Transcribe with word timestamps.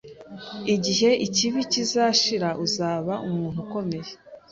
Igihe 0.75 1.09
ikibi 1.25 1.59
kizashira 1.71 2.49
uzaba 2.65 3.13
umuntu 3.27 3.57
ukomeye, 3.65 4.11